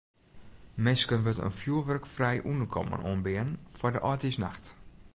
Minsken 0.85 1.23
wurdt 1.23 1.43
in 1.47 1.57
fjoerwurkfrij 1.59 2.37
ûnderkommen 2.51 3.05
oanbean 3.09 3.49
foar 3.77 3.93
de 3.95 4.01
âldjiersnacht. 4.09 4.65